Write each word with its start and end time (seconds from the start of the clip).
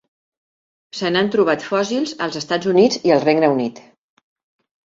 Se 0.99 1.11
n'han 1.15 1.29
trobat 1.35 1.67
fòssils 1.73 2.15
als 2.27 2.39
Estats 2.41 2.73
Units 2.75 3.01
i 3.11 3.15
el 3.19 3.23
Regne 3.29 3.51
Unit. 3.59 3.83